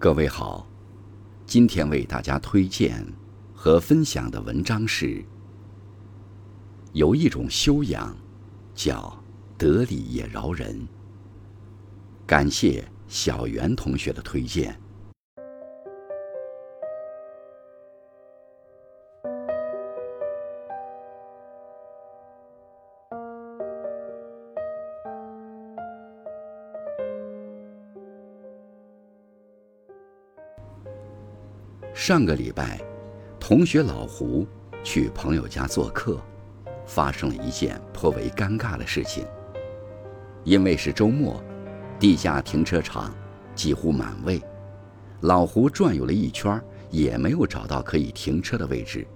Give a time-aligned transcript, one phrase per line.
[0.00, 0.64] 各位好，
[1.44, 3.04] 今天为大家推荐
[3.52, 5.24] 和分享的文章是：
[6.92, 8.16] 有一种修养，
[8.76, 9.20] 叫
[9.58, 10.86] 得理也饶人。
[12.24, 14.78] 感谢小袁同学的推荐。
[31.94, 32.80] 上个礼拜，
[33.40, 34.46] 同学老胡
[34.84, 36.20] 去朋友家做客，
[36.86, 39.24] 发生了一件颇为尴尬的事情。
[40.44, 41.42] 因为是周末，
[41.98, 43.12] 地下停车场
[43.54, 44.40] 几乎满位，
[45.22, 49.06] 老胡转悠了一圈，也没有找到可以停车的位置。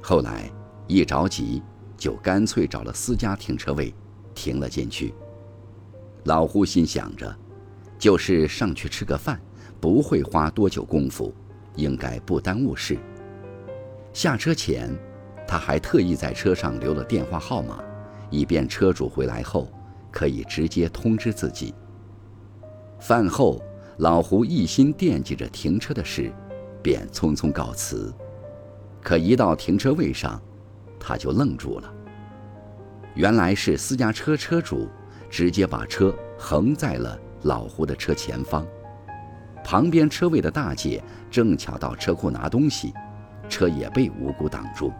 [0.00, 0.50] 后来
[0.86, 1.62] 一着急，
[1.96, 3.92] 就干脆找了私家停车位，
[4.34, 5.12] 停了进去。
[6.24, 7.36] 老胡心想着，
[7.98, 9.40] 就是上去吃个饭，
[9.80, 11.34] 不会花多久功夫。
[11.76, 12.98] 应该不耽误事。
[14.12, 14.96] 下车前，
[15.46, 17.82] 他还特意在车上留了电话号码，
[18.30, 19.68] 以便车主回来后
[20.10, 21.74] 可以直接通知自己。
[23.00, 23.60] 饭后，
[23.98, 26.32] 老胡一心惦记着停车的事，
[26.82, 28.14] 便匆匆告辞。
[29.02, 30.40] 可一到停车位上，
[30.98, 31.92] 他就愣住了。
[33.14, 34.88] 原来是私家车车主
[35.28, 38.66] 直接把车横在了老胡的车前方。
[39.64, 42.92] 旁边车位的大姐正巧到车库拿东西，
[43.48, 44.92] 车也被无辜挡住。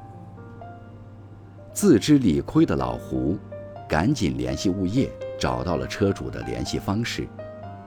[1.72, 3.38] 自知理亏的老胡，
[3.86, 7.28] 赶紧联系物业，找到了车主的联系方式，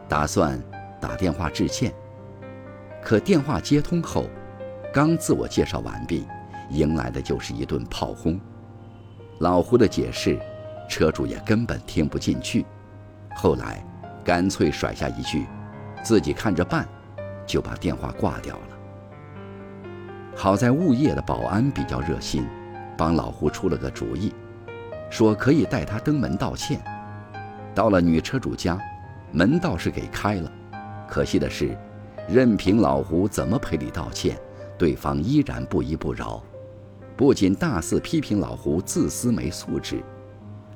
[0.07, 0.61] 打算
[1.01, 1.91] 打电话致歉。
[3.01, 4.29] 可电话接通后，
[4.93, 6.27] 刚自我介绍完毕，
[6.69, 8.39] 迎来的就是一顿炮轰。
[9.39, 10.37] 老胡的解释，
[10.87, 12.65] 车主也根本听不进去，
[13.35, 13.83] 后来
[14.23, 15.45] 干脆甩下一句。
[16.07, 16.87] 自己看着办，
[17.45, 18.67] 就把电话挂掉了。
[20.33, 22.47] 好在物业的保安比较热心，
[22.97, 24.33] 帮老胡出了个主意，
[25.09, 26.81] 说可以带他登门道歉。
[27.75, 28.79] 到了女车主家，
[29.33, 30.49] 门倒是给开了，
[31.09, 31.77] 可惜的是，
[32.25, 34.39] 任凭老胡怎么赔礼道歉，
[34.77, 36.41] 对方依然不依不饶，
[37.17, 40.01] 不仅大肆批评老胡自私没素质，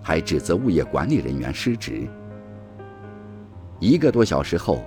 [0.02, 2.06] 还指责物业管理人员失职。
[3.80, 4.84] 一个多小时后。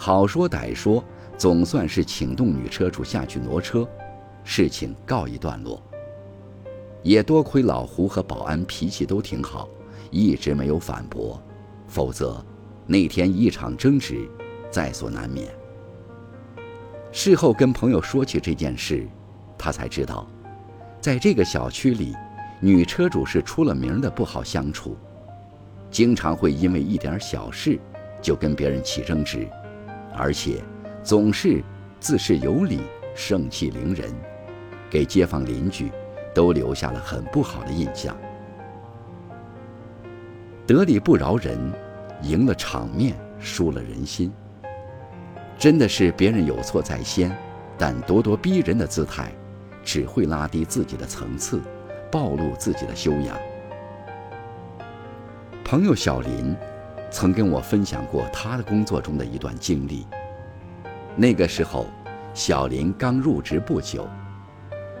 [0.00, 1.02] 好说歹说，
[1.36, 3.86] 总算是请动女车主下去挪车，
[4.44, 5.82] 事情告一段落。
[7.02, 9.68] 也多亏老胡和保安脾气都挺好，
[10.12, 11.42] 一直没有反驳，
[11.88, 12.44] 否则
[12.86, 14.28] 那天一场争执
[14.70, 15.52] 在所难免。
[17.10, 19.04] 事后跟朋友说起这件事，
[19.58, 20.28] 他才知道，
[21.00, 22.14] 在这个小区里，
[22.60, 24.96] 女车主是出了名的不好相处，
[25.90, 27.80] 经常会因为一点小事
[28.22, 29.48] 就跟别人起争执。
[30.18, 30.60] 而且，
[31.00, 31.62] 总是
[32.00, 32.80] 自恃有理、
[33.14, 34.12] 盛气凌人，
[34.90, 35.92] 给街坊邻居
[36.34, 38.16] 都留下了很不好的印象。
[40.66, 41.56] 得理不饶人，
[42.22, 44.32] 赢了场面，输了人心。
[45.56, 47.34] 真的是别人有错在先，
[47.78, 49.32] 但咄咄逼人的姿态，
[49.84, 51.60] 只会拉低自己的层次，
[52.10, 53.36] 暴露自己的修养。
[55.64, 56.56] 朋友小林。
[57.10, 60.06] 曾跟我分享过他的工作中的一段经历。
[61.16, 61.86] 那个时候，
[62.34, 64.08] 小林刚入职不久，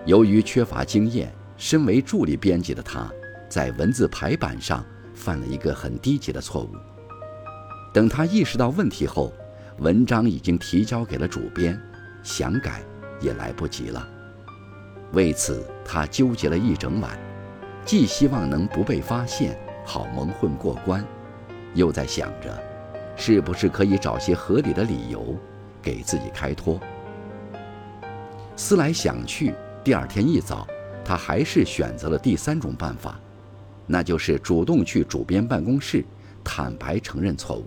[0.04, 3.10] 由于缺乏经验，身为助理编辑的他，
[3.48, 6.70] 在文字排版上犯了一个很低级的错误。
[7.92, 9.32] 等他意识到问题后，
[9.78, 11.80] 文章已经提交给了主编，
[12.22, 12.82] 想改
[13.20, 14.06] 也来不及了。
[15.12, 17.18] 为此，他纠结了一整晚，
[17.84, 21.04] 既希望能不被发现，好蒙混过关。
[21.74, 22.56] 又在想着，
[23.16, 25.36] 是不是可以找些合理的理由，
[25.82, 26.80] 给自己开脱。
[28.56, 30.66] 思来想去，第二天一早，
[31.04, 33.20] 他还是选择了第三种办法，
[33.86, 36.04] 那就是主动去主编办公室，
[36.42, 37.64] 坦白承认错误。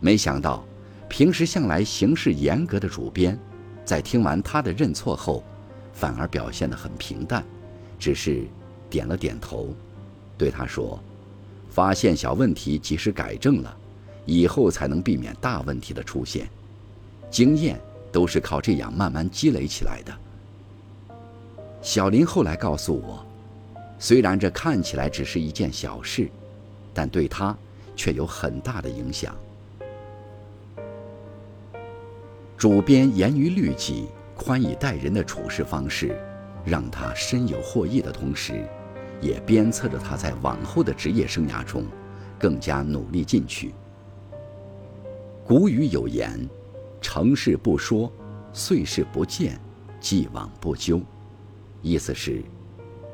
[0.00, 0.64] 没想到，
[1.08, 3.38] 平时向来行事严格的主编，
[3.84, 5.44] 在听完他的认错后，
[5.92, 7.44] 反而表现得很平淡，
[7.98, 8.44] 只是
[8.90, 9.68] 点了点头，
[10.36, 10.98] 对他说。
[11.74, 13.76] 发现小问题及时改正了，
[14.26, 16.48] 以后才能避免大问题的出现。
[17.32, 17.80] 经验
[18.12, 20.14] 都是靠这样慢慢积累起来的。
[21.82, 23.26] 小林后来告诉我，
[23.98, 26.30] 虽然这看起来只是一件小事，
[26.94, 27.56] 但对他
[27.96, 29.34] 却有很大的影响。
[32.56, 34.06] 主编严于律己、
[34.36, 36.16] 宽以待人的处事方式，
[36.64, 38.64] 让他深有获益的同时。
[39.20, 41.84] 也鞭策着他在往后的职业生涯中，
[42.38, 43.74] 更加努力进取。
[45.44, 46.48] 古语有言
[47.00, 48.10] ：“成事不说，
[48.52, 49.60] 碎事不见，
[50.00, 51.00] 既往不咎。
[51.82, 52.42] 意思是，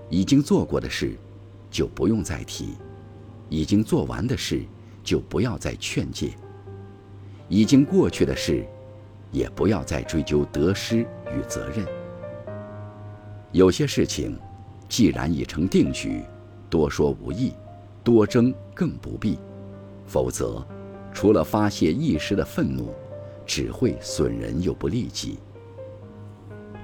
[0.08, 1.16] 已经做过的事，
[1.70, 2.76] 就不用再提；
[3.48, 4.62] 已经做完的事，
[5.02, 6.30] 就不要再劝诫；
[7.48, 8.64] 已经过去的事，
[9.32, 11.84] 也不要再追究得失与责任。
[13.50, 14.38] 有些事情，
[14.90, 16.24] 既然已成定局，
[16.68, 17.54] 多说无益，
[18.02, 19.38] 多争更不必。
[20.04, 20.66] 否则，
[21.12, 22.92] 除了发泄一时的愤怒，
[23.46, 25.38] 只会损人又不利己。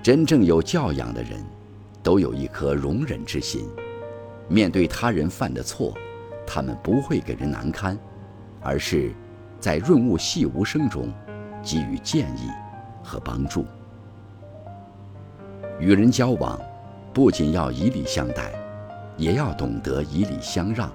[0.04, 1.44] 真正有教养的人，
[2.00, 3.68] 都有一颗容忍之心。
[4.48, 5.92] 面对他人犯的错，
[6.46, 7.98] 他们不会给人难堪，
[8.62, 9.12] 而是，
[9.58, 11.12] 在润物细无声中，
[11.60, 12.48] 给予建议
[13.02, 13.64] 和帮助。
[15.80, 16.56] 与人交往，
[17.16, 18.52] 不仅要以礼相待，
[19.16, 20.92] 也要懂得以礼相让。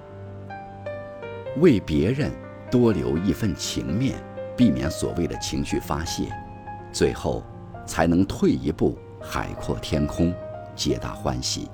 [1.56, 2.30] 为别人
[2.70, 4.22] 多留一份情面，
[4.56, 6.32] 避免所谓的情绪发泄，
[6.92, 7.42] 最后
[7.84, 10.32] 才能退一步，海阔天空，
[10.76, 11.68] 皆大欢喜。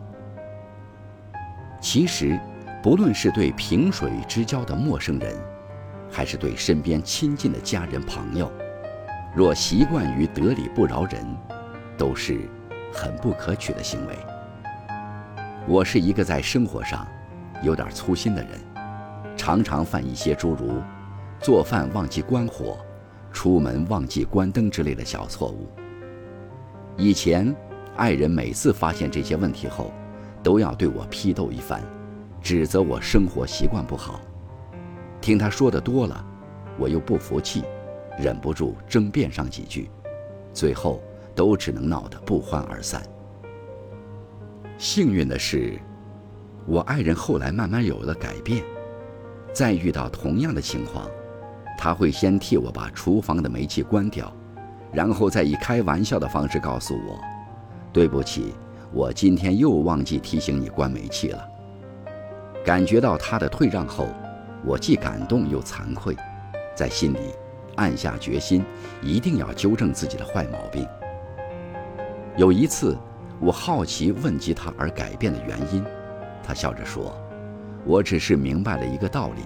[1.78, 2.40] 其实，
[2.82, 5.36] 不论是对萍水之交的陌生人，
[6.10, 8.50] 还是对身边亲近的家人朋友，
[9.36, 11.22] 若习惯于得理不饶人，
[11.98, 12.48] 都是
[12.90, 14.16] 很不可取的行为。
[15.68, 17.06] 我是一个在生活上
[17.62, 18.52] 有点粗心的人。
[19.36, 20.80] 常常犯一些诸如
[21.40, 22.78] 做饭忘记关火、
[23.30, 25.68] 出门忘记关灯之类的小错误。
[26.96, 27.54] 以前，
[27.96, 29.92] 爱人每次发现这些问题后，
[30.42, 31.82] 都要对我批斗一番，
[32.40, 34.22] 指责我生活习惯不好。
[35.20, 36.24] 听他说的多了，
[36.78, 37.62] 我又不服气，
[38.18, 39.90] 忍不住争辩上几句，
[40.54, 41.02] 最后
[41.34, 43.02] 都只能闹得不欢而散。
[44.78, 45.76] 幸运的是，
[46.64, 48.62] 我爱人后来慢慢有了改变。
[49.52, 51.10] 再遇到同样的情况，
[51.76, 54.32] 他会先替我把厨房的煤气关掉，
[54.92, 57.18] 然后再以开玩笑的方式告诉我
[57.92, 58.54] ：“对不起，
[58.92, 61.44] 我今天又忘记提醒你关煤气了。”
[62.64, 64.06] 感觉到他的退让后，
[64.64, 66.16] 我既感动又惭愧，
[66.76, 67.18] 在心里
[67.74, 68.64] 暗下决心，
[69.02, 70.86] 一定要纠正自己的坏毛病。
[72.36, 72.96] 有一次，
[73.40, 75.84] 我好奇问及他而改变的原因，
[76.42, 77.16] 他笑着说。
[77.84, 79.42] 我只是明白了一个道理：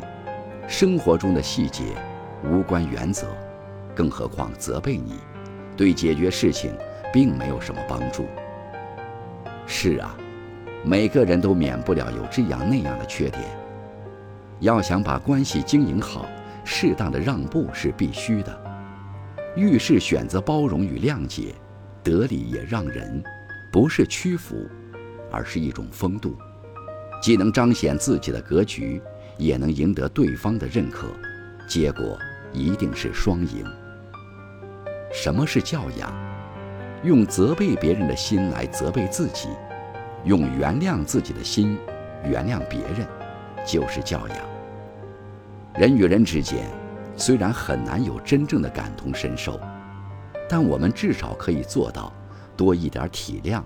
[0.66, 1.84] 生活中的细节
[2.44, 3.26] 无关原则，
[3.94, 5.14] 更何况责备你，
[5.76, 6.74] 对解决事情
[7.12, 8.26] 并没有什么帮助。
[9.66, 10.16] 是啊，
[10.82, 13.44] 每个人都免不了有这样那样的缺点。
[14.60, 16.24] 要想把关系经营好，
[16.64, 18.60] 适当的让步是必须的。
[19.54, 21.54] 遇事选择包容与谅解，
[22.02, 23.22] 得理也让人，
[23.72, 24.68] 不是屈服，
[25.30, 26.36] 而是一种风度。
[27.22, 29.00] 既能彰显自己的格局，
[29.38, 31.08] 也能赢得对方的认可，
[31.66, 32.18] 结果
[32.52, 33.64] 一定是双赢。
[35.10, 36.12] 什么是教养？
[37.02, 39.48] 用责备别人的心来责备自己，
[40.24, 41.78] 用原谅自己的心
[42.24, 43.06] 原谅别人，
[43.66, 44.36] 就是教养。
[45.74, 46.66] 人与人之间，
[47.16, 49.58] 虽然很难有真正的感同身受，
[50.48, 52.12] 但我们至少可以做到
[52.62, 53.60] 多一点体谅，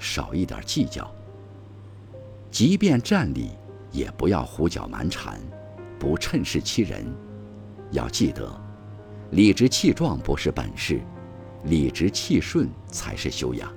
[0.00, 1.08] 少一点计较。
[2.50, 3.50] 即便站立，
[3.92, 5.40] 也不要胡搅蛮缠，
[5.96, 7.06] 不趁势欺人。
[7.92, 8.52] 要记得，
[9.30, 11.00] 理直气壮不是本事，
[11.66, 13.72] 理直气顺才是修养。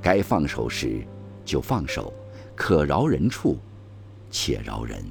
[0.00, 1.04] 该放手时
[1.44, 2.12] 就放手，
[2.54, 3.58] 可饶人处
[4.30, 5.04] 且饶人。